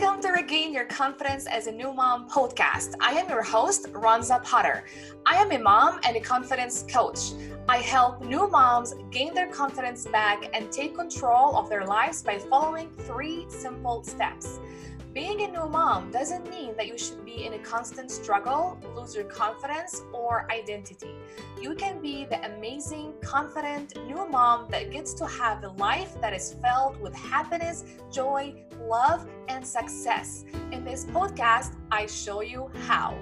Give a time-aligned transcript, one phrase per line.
[0.00, 2.94] Welcome to Regain Your Confidence as a New Mom podcast.
[3.00, 4.84] I am your host, Ronza Potter.
[5.26, 7.32] I am a mom and a confidence coach.
[7.70, 12.38] I help new moms gain their confidence back and take control of their lives by
[12.38, 14.58] following three simple steps.
[15.12, 19.14] Being a new mom doesn't mean that you should be in a constant struggle, lose
[19.14, 21.10] your confidence, or identity.
[21.60, 26.32] You can be the amazing, confident new mom that gets to have a life that
[26.32, 30.46] is filled with happiness, joy, love, and success.
[30.72, 33.14] In this podcast, I show you how.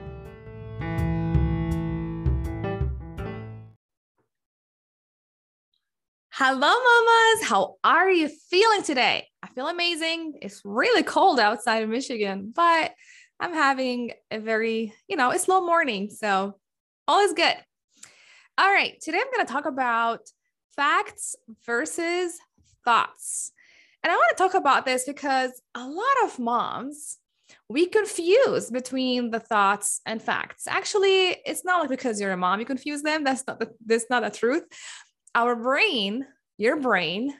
[6.38, 7.48] Hello, mamas.
[7.48, 9.26] How are you feeling today?
[9.42, 10.34] I feel amazing.
[10.42, 12.92] It's really cold outside of Michigan, but
[13.40, 16.10] I'm having a very, you know, a slow morning.
[16.10, 16.58] So
[17.08, 17.54] all is good.
[18.58, 19.00] All right.
[19.00, 20.28] Today I'm going to talk about
[20.76, 22.34] facts versus
[22.84, 23.50] thoughts.
[24.02, 27.16] And I want to talk about this because a lot of moms,
[27.70, 30.66] we confuse between the thoughts and facts.
[30.66, 33.24] Actually, it's not like because you're a mom, you confuse them.
[33.24, 34.64] That's not the, that's not the truth
[35.36, 37.34] our brain, your brain,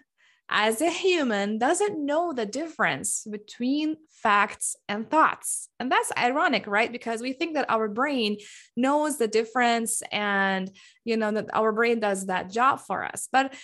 [0.48, 5.69] as a human doesn't know the difference between facts and thoughts.
[5.80, 6.92] And that's ironic, right?
[6.92, 8.36] Because we think that our brain
[8.77, 10.70] knows the difference and,
[11.05, 13.28] you know, that our brain does that job for us.
[13.33, 13.55] But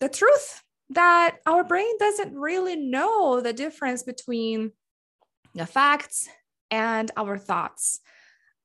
[0.00, 4.72] the truth that our brain doesn't really know the difference between
[5.54, 6.28] the facts
[6.70, 8.00] and our thoughts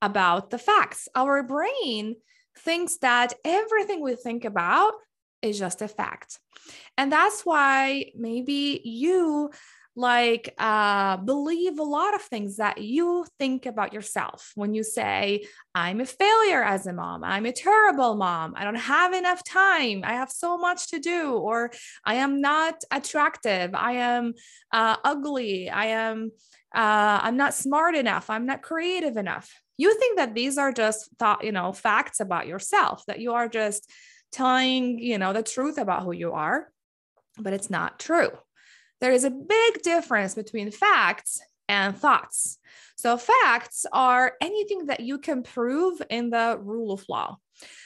[0.01, 1.07] about the facts.
[1.13, 2.15] Our brain
[2.57, 4.93] thinks that everything we think about
[5.41, 6.39] is just a fact.
[6.97, 9.51] And that's why maybe you
[10.01, 15.45] like uh, believe a lot of things that you think about yourself when you say
[15.73, 17.23] i'm a failure as a mom.
[17.23, 18.53] I'm a terrible mom.
[18.57, 20.01] I don't have enough time.
[20.03, 21.71] I have so much to do or
[22.03, 23.73] i am not attractive.
[23.73, 24.33] I am
[24.73, 25.69] uh, ugly.
[25.69, 26.31] I am
[26.75, 28.29] uh, i'm not smart enough.
[28.29, 29.47] I'm not creative enough.
[29.77, 33.47] You think that these are just thought, you know, facts about yourself, that you are
[33.47, 33.89] just
[34.31, 36.69] telling, you know, the truth about who you are,
[37.37, 38.31] but it's not true.
[39.01, 42.59] There is a big difference between facts and thoughts.
[42.95, 47.37] So, facts are anything that you can prove in the rule of law.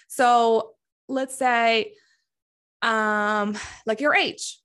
[0.07, 0.73] So,
[1.07, 1.93] let's say,
[2.81, 4.59] um, like your age.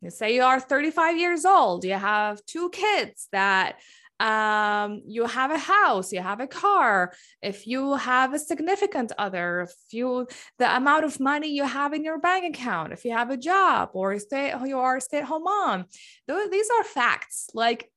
[0.00, 3.78] You say you are 35 years old, you have two kids that
[4.22, 7.12] um, you have a house, you have a car,
[7.42, 10.28] if you have a significant other, if you
[10.60, 13.90] the amount of money you have in your bank account, if you have a job
[13.94, 15.86] or stay you are a stay-at-home mom,
[16.28, 17.48] those, these are facts.
[17.52, 17.90] Like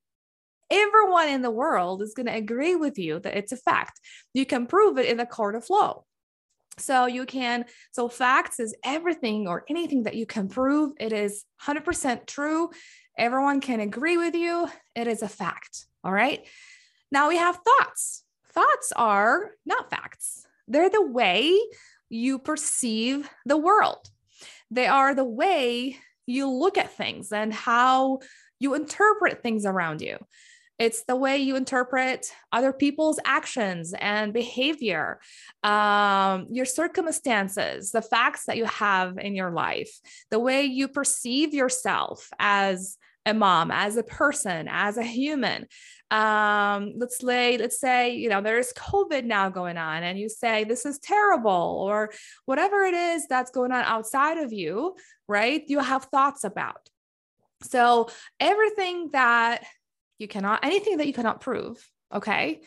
[0.68, 4.00] everyone in the world is going to agree with you that it's a fact.
[4.34, 6.02] You can prove it in the court of law.
[6.78, 10.92] So you can, so facts is everything or anything that you can prove.
[10.98, 12.70] It is 100% true.
[13.16, 14.68] Everyone can agree with you.
[14.94, 15.86] It is a fact.
[16.06, 16.46] All right.
[17.10, 18.22] Now we have thoughts.
[18.52, 21.60] Thoughts are not facts, they're the way
[22.08, 24.08] you perceive the world,
[24.70, 25.96] they are the way
[26.26, 28.20] you look at things and how
[28.60, 30.16] you interpret things around you.
[30.78, 35.20] It's the way you interpret other people's actions and behavior,
[35.64, 39.90] um, your circumstances, the facts that you have in your life,
[40.30, 42.96] the way you perceive yourself as
[43.26, 45.66] a mom, as a person, as a human.
[46.10, 50.64] Um, let's say, let's say, you know, there's COVID now going on, and you say
[50.64, 52.12] this is terrible, or
[52.44, 54.96] whatever it is that's going on outside of you,
[55.28, 55.62] right?
[55.66, 56.88] You have thoughts about.
[57.62, 58.08] So
[58.38, 59.64] everything that
[60.18, 61.84] you cannot, anything that you cannot prove,
[62.14, 62.60] okay.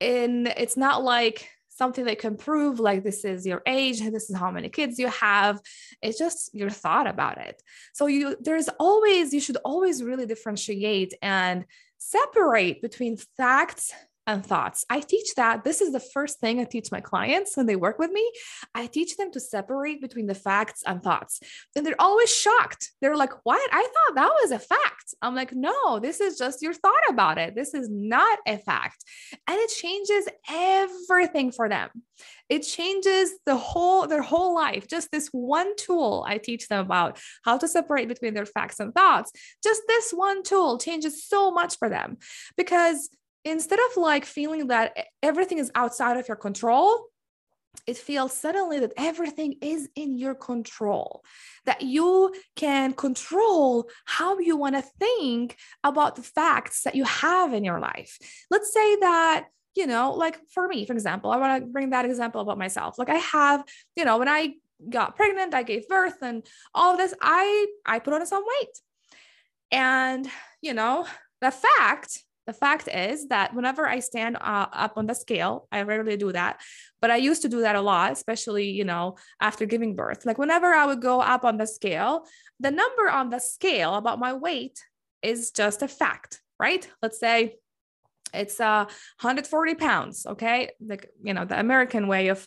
[0.00, 4.36] And it's not like something that can prove like this is your age this is
[4.36, 5.60] how many kids you have
[6.00, 11.12] it's just your thought about it so you there's always you should always really differentiate
[11.20, 11.66] and
[11.98, 13.92] separate between facts
[14.26, 14.84] and thoughts.
[14.90, 15.64] I teach that.
[15.64, 18.30] This is the first thing I teach my clients when they work with me.
[18.74, 21.40] I teach them to separate between the facts and thoughts.
[21.74, 22.92] And they're always shocked.
[23.00, 23.70] They're like, What?
[23.72, 25.14] I thought that was a fact.
[25.22, 27.54] I'm like, No, this is just your thought about it.
[27.54, 29.04] This is not a fact.
[29.46, 31.90] And it changes everything for them.
[32.48, 34.86] It changes the whole their whole life.
[34.88, 38.94] Just this one tool I teach them about how to separate between their facts and
[38.94, 39.32] thoughts.
[39.62, 42.18] Just this one tool changes so much for them
[42.56, 43.10] because
[43.46, 47.06] instead of like feeling that everything is outside of your control,
[47.86, 51.22] it feels suddenly that everything is in your control,
[51.66, 57.52] that you can control how you want to think about the facts that you have
[57.52, 58.18] in your life.
[58.50, 62.06] Let's say that, you know, like for me, for example, I want to bring that
[62.06, 62.98] example about myself.
[62.98, 63.62] Like I have,
[63.94, 64.54] you know, when I
[64.88, 68.80] got pregnant, I gave birth and all of this, I I put on some weight.
[69.70, 70.28] And,
[70.62, 71.06] you know,
[71.40, 75.82] The fact the fact is that whenever I stand uh, up on the scale, I
[75.82, 76.60] rarely do that,
[77.00, 80.24] but I used to do that a lot, especially, you know, after giving birth.
[80.24, 82.24] Like whenever I would go up on the scale,
[82.60, 84.78] the number on the scale about my weight
[85.22, 86.88] is just a fact, right?
[87.02, 87.56] Let's say
[88.32, 88.84] it's uh
[89.20, 90.70] 140 pounds, okay?
[90.80, 92.46] Like, you know, the American way of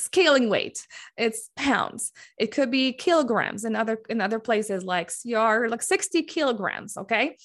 [0.00, 0.86] scaling weight.
[1.16, 2.12] It's pounds.
[2.38, 7.36] It could be kilograms in other in other places like you're like 60 kilograms okay?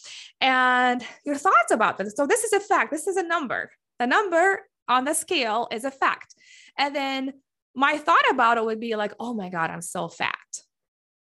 [0.42, 2.13] And your thoughts about this.
[2.16, 2.92] So this is a fact.
[2.92, 3.72] This is a number.
[4.00, 6.36] The number on the scale is a fact.
[6.78, 7.34] And then
[7.75, 10.36] my thought about it would be like oh my god i'm so fat.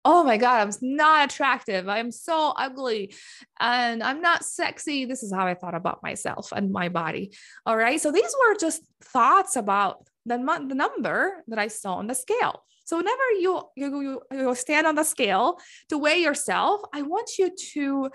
[0.04, 1.88] Oh my god i'm not attractive.
[1.88, 3.14] I'm so ugly.
[3.60, 5.04] And i'm not sexy.
[5.04, 7.32] This is how i thought about myself and my body
[7.66, 8.00] all right?
[8.00, 10.36] So these were just thoughts about the,
[10.68, 12.62] the number that I saw on the scale.
[12.84, 15.58] So whenever you, you you stand on the scale
[15.88, 18.10] to weigh yourself, I want you to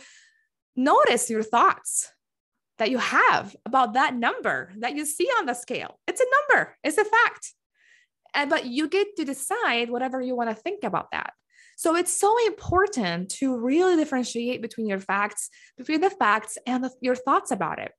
[0.75, 2.11] notice your thoughts
[2.77, 5.99] that you have about that number that you see on the scale.
[6.07, 7.53] It's a number, it's a fact.
[8.33, 11.33] And but you get to decide whatever you want to think about that.
[11.77, 16.91] So it's so important to really differentiate between your facts, between the facts and the,
[17.01, 17.91] your thoughts about it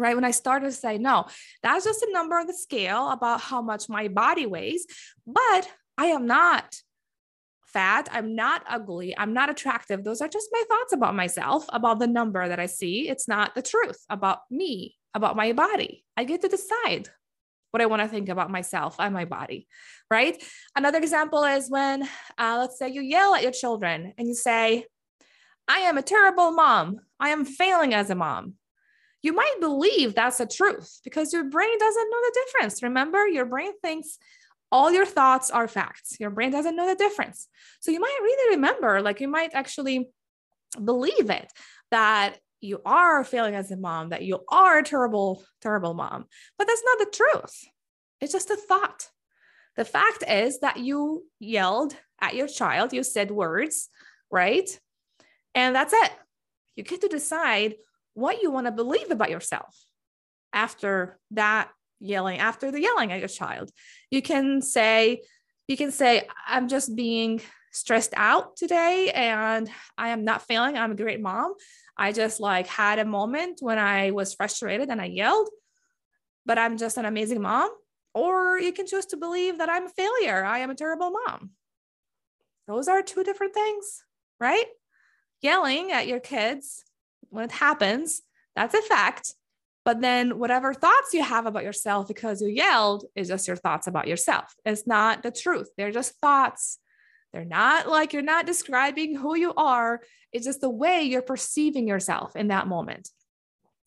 [0.00, 0.14] right?
[0.14, 1.26] When I started to say, no,
[1.62, 4.86] that's just a number on the scale about how much my body weighs,
[5.26, 6.76] but I am not
[7.68, 8.08] fat.
[8.10, 9.16] I'm not ugly.
[9.16, 10.02] I'm not attractive.
[10.02, 13.08] Those are just my thoughts about myself, about the number that I see.
[13.08, 16.04] It's not the truth about me, about my body.
[16.16, 17.08] I get to decide
[17.70, 19.68] what I want to think about myself and my body,
[20.10, 20.42] right?
[20.74, 22.04] Another example is when,
[22.38, 24.86] uh, let's say, you yell at your children and you say,
[25.68, 27.00] I am a terrible mom.
[27.20, 28.54] I am failing as a mom
[29.22, 32.82] you might believe that's the truth because your brain doesn't know the difference.
[32.82, 34.18] Remember, your brain thinks
[34.70, 36.16] all your thoughts are facts.
[36.20, 37.48] Your brain doesn't know the difference.
[37.80, 40.10] So you might really remember, like you might actually
[40.82, 41.50] believe it
[41.90, 46.26] that you are failing as a mom, that you are a terrible, terrible mom.
[46.58, 47.64] But that's not the truth.
[48.20, 49.08] It's just a thought.
[49.76, 53.88] The fact is that you yelled at your child, you said words,
[54.30, 54.68] right?
[55.54, 56.12] And that's it.
[56.74, 57.76] You get to decide
[58.18, 59.76] what you want to believe about yourself
[60.52, 61.70] after that
[62.00, 63.70] yelling after the yelling at your child.
[64.10, 65.22] You can say
[65.66, 67.40] you can say i'm just being
[67.72, 70.76] stressed out today and i am not failing.
[70.76, 71.54] I'm a great mom.
[71.96, 75.48] I just like had a moment when i was frustrated and i yelled
[76.46, 77.70] but i'm just an amazing mom.
[78.14, 80.44] Or you can choose to believe that i'm a failure.
[80.44, 81.50] I am a terrible mom.
[82.66, 84.02] Those are two different things
[84.40, 84.66] right?
[85.40, 86.84] Yelling at your kids
[87.30, 88.22] when it happens,
[88.54, 89.34] that's a fact.
[89.84, 93.86] But then whatever thoughts you have about yourself because you yelled is just your thoughts
[93.86, 94.54] about yourself.
[94.64, 95.70] It's not the truth.
[95.76, 96.78] They're just thoughts.
[97.32, 100.00] They're not like you're not describing who you are.
[100.32, 103.08] It's just the way you're perceiving yourself in that moment.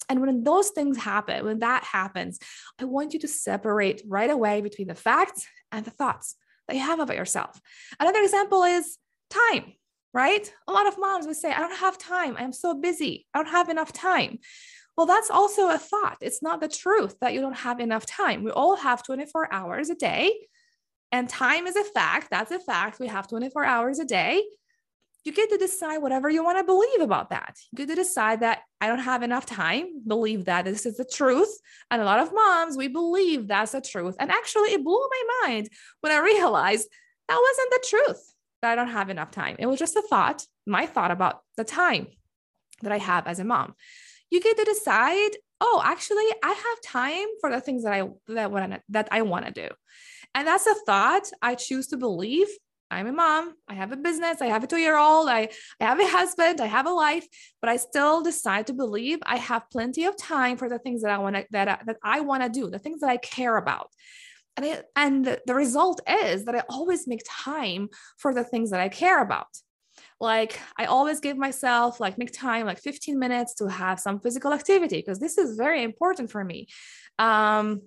[0.10, 2.40] And when those things happen, when that happens,
[2.80, 6.36] I want you to separate right away between the facts and the thoughts
[6.68, 7.62] that you have about yourself.
[8.00, 8.98] Another example is
[9.30, 9.74] time
[10.13, 10.52] right?
[10.68, 12.36] A lot of moms would say, I don't have time.
[12.38, 13.25] I'm so busy.
[13.34, 14.40] I don't have enough time.
[14.98, 16.18] Well, that's also a thought.
[16.22, 18.44] It's not the truth that you don't have enough time.
[18.44, 20.34] We all have 24 hours a day,
[21.12, 22.28] and time is a fact.
[22.30, 23.00] That's a fact.
[23.00, 24.44] We have 24 hours a day.
[25.24, 27.56] You get to decide whatever you want to believe about that.
[27.71, 31.06] You get to decide that I don't have enough time, believe that this is the
[31.06, 31.59] truth.
[31.90, 34.16] And a lot of moms, we believe that's the truth.
[34.19, 35.69] And actually, it blew my mind
[36.02, 36.88] when I realized
[37.28, 38.31] that wasn't the truth
[38.61, 39.56] that I don't have enough time.
[39.59, 42.07] It was just a thought, my thought about the time
[42.81, 43.75] that I have as a mom.
[44.30, 48.51] You get to decide, oh, actually, I have time for the things that I that
[48.51, 49.68] wanna, that I want to do.
[50.33, 52.47] And that's a thought I choose to believe.
[52.89, 53.53] I'm a mom.
[53.69, 54.41] I have a business.
[54.41, 55.30] I have a two-year-old.
[55.30, 55.49] I,
[55.80, 56.59] I have a husband.
[56.59, 57.25] I have a life,
[57.61, 61.11] but I still decide to believe I have plenty of time for the things that
[61.11, 63.89] I want to that that I want to do, the things that I care about
[64.58, 68.90] and and the result is that I always make time for the things that I
[68.90, 69.48] care about.
[70.20, 74.54] Like I always give myself like make time like 15 minutes to have some physical
[74.54, 76.68] activity because this is very important for me.
[77.18, 77.81] Um,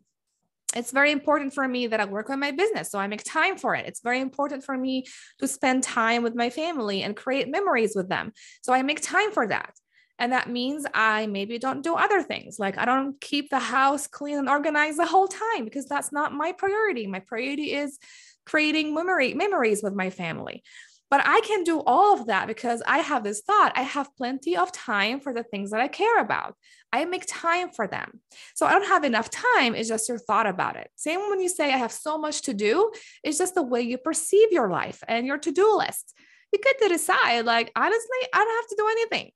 [0.74, 2.90] it's very important for me that I work on my business.
[2.90, 3.86] So I make time for it.
[3.86, 5.04] It's very important for me
[5.38, 8.32] to spend time with my family and create memories with them.
[8.62, 9.74] So I make time for that.
[10.18, 12.58] And that means I maybe don't do other things.
[12.58, 16.32] Like I don't keep the house clean and organized the whole time because that's not
[16.32, 17.06] my priority.
[17.06, 17.98] My priority is
[18.46, 20.62] creating memory memories with my family.
[21.10, 23.72] But I can do all of that because I have this thought.
[23.76, 26.56] I have plenty of time for the things that I care about.
[26.92, 28.20] I make time for them.
[28.54, 29.74] So I don't have enough time.
[29.74, 30.90] It's just your thought about it.
[30.96, 32.90] Same when you say I have so much to do,
[33.22, 36.14] it's just the way you perceive your life and your to do list.
[36.52, 39.30] You get to decide, like, honestly, I don't have to do anything.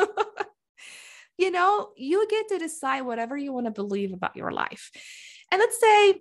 [1.38, 4.90] you know, you get to decide whatever you want to believe about your life.
[5.50, 6.14] And let's say,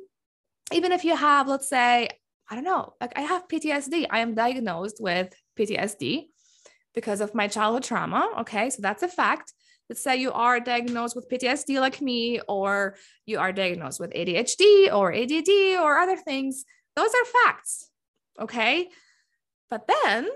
[0.73, 2.09] even if you have, let's say,
[2.49, 6.27] I don't know, like I have PTSD, I am diagnosed with PTSD
[6.95, 8.29] because of my childhood trauma.
[8.39, 9.53] Okay, so that's a fact.
[9.89, 12.95] Let's say you are diagnosed with PTSD like me, or
[13.25, 16.63] you are diagnosed with ADHD or ADD or other things.
[16.95, 17.89] Those are facts.
[18.39, 18.89] Okay.
[19.69, 20.27] But then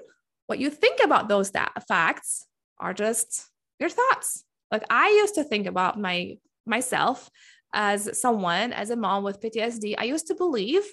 [0.48, 1.52] what you think about those
[1.88, 2.46] facts
[2.80, 3.48] are just
[3.80, 4.44] your thoughts.
[4.72, 7.30] Like I used to think about my myself
[7.74, 9.96] as someone, as a mom with PTSD.
[9.98, 10.84] I used to believe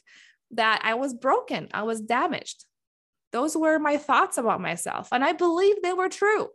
[0.52, 2.64] that I was broken, I was damaged.
[3.32, 5.08] Those were my thoughts about myself.
[5.12, 6.48] And I believe they were true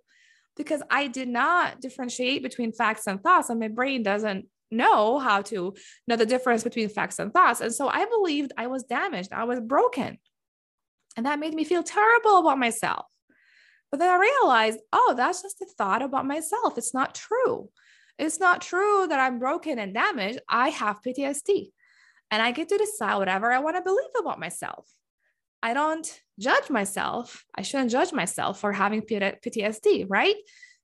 [0.58, 5.42] because I did not differentiate between facts and thoughts, and my brain doesn't know how
[5.44, 5.76] to
[6.08, 7.62] know the difference between facts and thoughts.
[7.62, 10.18] And so I believed I was damaged, I was broken.
[11.18, 13.06] And that made me feel terrible about myself.
[13.96, 16.78] But then I realized, oh, that's just a thought about myself.
[16.78, 17.70] It's not true.
[18.20, 20.40] It's not true that I'm broken and damaged.
[20.50, 21.70] I have PTSD
[22.30, 24.94] and I get to decide whatever I want to believe about myself.
[25.64, 26.06] I don't
[26.38, 27.46] judge myself.
[27.58, 30.36] I shouldn't judge myself for having PTSD, right?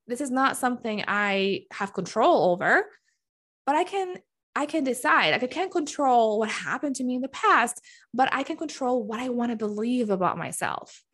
[0.06, 2.86] This is not something I have control over,
[3.66, 4.16] but I can
[4.56, 5.32] I can decide.
[5.32, 7.78] Like I can't control what happened to me in the past,
[8.14, 11.04] but I can control what I want to believe about myself.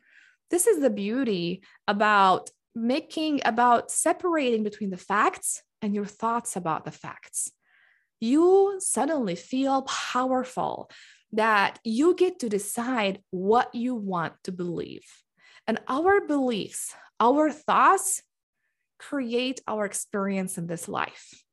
[0.49, 6.85] This is the beauty about making about separating between the facts and your thoughts about
[6.85, 7.51] the facts.
[8.19, 10.89] You suddenly feel powerful
[11.33, 15.05] that you get to decide what you want to believe.
[15.67, 18.23] And our beliefs, our thoughts
[18.97, 21.43] create our experience in this life.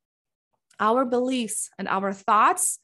[0.79, 2.79] Our beliefs and our thoughts,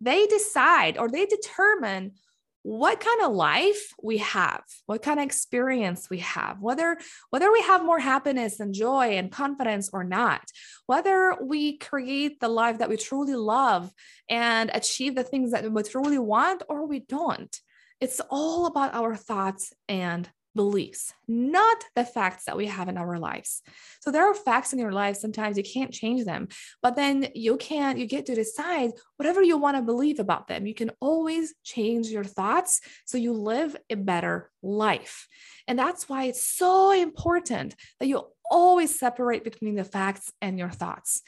[0.00, 2.12] they decide or they determine
[2.62, 6.98] what kind of life we have what kind of experience we have whether
[7.30, 10.42] whether we have more happiness and joy and confidence or not
[10.86, 13.92] whether we create the life that we truly love
[14.28, 17.60] and achieve the things that we truly want or we don't.
[18.00, 23.16] It's all about our thoughts and beliefs, not the facts that we have in our
[23.16, 23.62] lives.
[24.00, 25.16] So there are facts in your life.
[25.16, 26.48] Sometimes you can't change them,
[26.82, 30.66] but then you can, you get to decide whatever you want to believe about them.
[30.66, 35.28] You can always change your thoughts so you live a better life.
[35.68, 40.70] And that's why it's so important that you always separate between the facts and your
[40.70, 41.22] thoughts.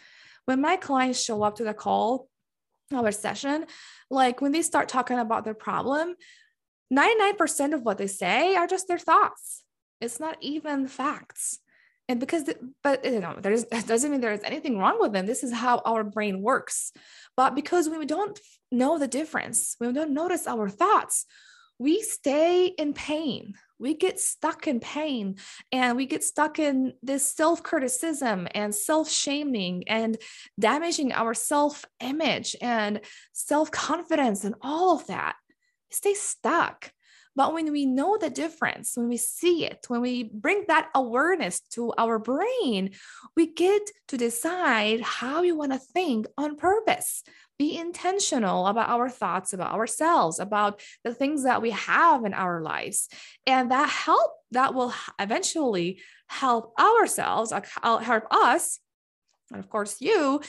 [0.47, 2.27] When my clients show up to the call,
[2.93, 3.67] our session,
[4.11, 6.17] like when they start talking about their problem,
[6.93, 9.65] 99% of what they say are just their thoughts.
[10.01, 11.59] It's not even facts.
[12.09, 12.51] And because,
[12.83, 15.27] but you know, there's that doesn't mean there's anything wrong with them.
[15.27, 16.93] This is how our brain works.
[17.37, 18.39] But because we don't
[18.73, 21.27] know the difference, we don't notice our thoughts,
[21.79, 23.55] we stay in pain.
[23.79, 25.37] We get stuck in pain
[25.73, 30.19] and we get stuck in this self criticism and self shaming and
[30.59, 33.01] damaging our self image and
[33.33, 35.37] self confidence and all of that
[35.91, 36.93] stay stuck.
[37.37, 41.61] But when we know the difference, when we see it, when we bring that awareness
[41.75, 42.91] to our brain,
[43.37, 47.23] we get to decide how we want to think on purpose.
[47.59, 52.63] Be intentional about our thoughts about ourselves, about the things that we have in our
[52.63, 53.09] lives.
[53.47, 58.81] And that help that will eventually help ourselves, uh, help us,
[59.53, 60.41] and of course you,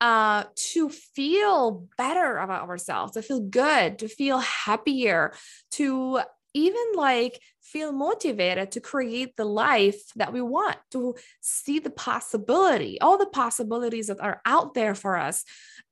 [0.00, 5.32] uh, to feel better about ourselves, to feel good, to feel happier,
[5.72, 6.20] to
[6.54, 13.00] even like feel motivated to create the life that we want, to see the possibility,
[13.00, 15.44] all the possibilities that are out there for us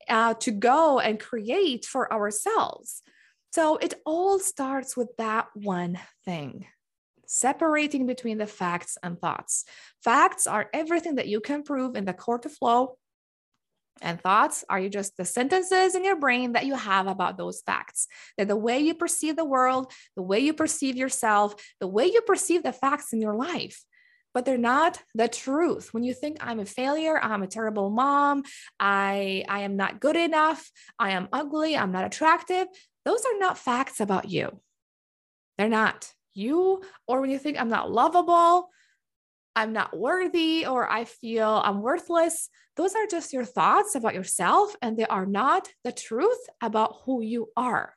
[0.08, 3.02] uh, to go and create for ourselves.
[3.52, 6.66] So it all starts with that one thing
[7.30, 9.66] separating between the facts and thoughts.
[10.02, 12.94] Facts are everything that you can prove in the court of law
[14.02, 17.62] and thoughts are you just the sentences in your brain that you have about those
[17.62, 18.06] facts.
[18.36, 22.20] They're the way you perceive the world, the way you perceive yourself, the way you
[22.22, 23.84] perceive the facts in your life.
[24.34, 25.92] But they're not the truth.
[25.92, 28.44] When you think I'm a failure, I'm a terrible mom,
[28.78, 32.66] I, I am not good enough, I am ugly, I'm not attractive,
[33.04, 34.60] those are not facts about you.
[35.56, 36.12] They're not.
[36.34, 38.68] You, or when you think I'm not lovable,
[39.58, 42.48] I'm not worthy or I feel I'm worthless.
[42.76, 47.22] Those are just your thoughts about yourself, and they are not the truth about who
[47.22, 47.92] you are.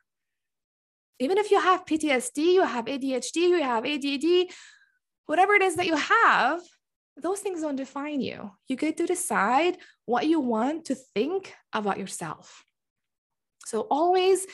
[1.20, 4.52] Even if you have PTSD, you have ADHD, you have ADD,
[5.26, 6.60] whatever it is that you have,
[7.16, 8.50] those things don't define you.
[8.66, 12.64] You get to decide what you want to think about yourself.
[13.66, 14.48] So always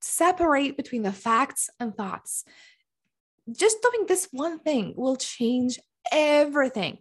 [0.00, 2.44] separate between the facts and thoughts.
[3.50, 5.80] Just doing this one thing will change
[6.12, 6.98] everything.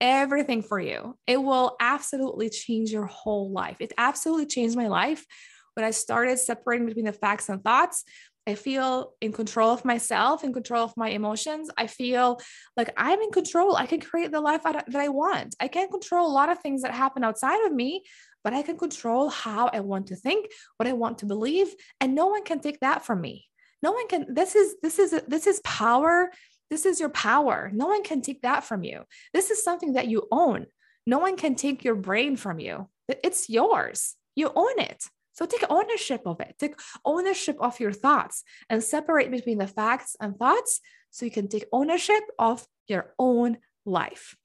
[0.00, 1.16] everything for you.
[1.26, 3.78] It will absolutely change your whole life.
[3.80, 5.26] It absolutely changed my life
[5.74, 8.04] when I started separating between the facts and thoughts.
[8.46, 11.68] I feel in control of myself, in control of my emotions.
[11.76, 12.40] I feel
[12.76, 13.76] like I'm in control.
[13.76, 15.54] I can create the life that I want.
[15.60, 18.04] I can't control a lot of things that happen outside of me,
[18.44, 20.46] but I can control how I want to think,
[20.76, 23.46] what I want to believe, and no one can take that from me.
[23.82, 26.30] No one can this is this is this is power.
[26.70, 27.70] This is your power.
[27.72, 29.04] No one can take that from you.
[29.32, 30.66] This is something that you own.
[31.06, 32.88] No one can take your brain from you.
[33.08, 34.14] It's yours.
[34.34, 35.04] You own it.
[35.32, 36.56] So take ownership of it.
[36.58, 41.48] Take ownership of your thoughts and separate between the facts and thoughts so you can
[41.48, 44.36] take ownership of your own life.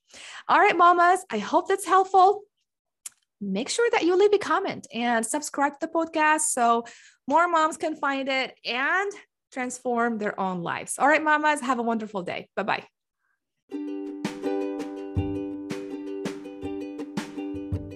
[0.47, 2.43] All right, mamas, I hope that's helpful.
[3.41, 6.85] Make sure that you leave a comment and subscribe to the podcast so
[7.27, 9.11] more moms can find it and
[9.53, 10.97] transform their own lives.
[10.97, 12.49] All right, mamas, have a wonderful day.
[12.55, 12.83] Bye bye.